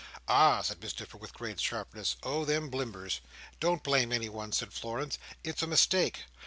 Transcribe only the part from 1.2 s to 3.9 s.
great sharpness, "Oh, them 'Blimbers'" "Don't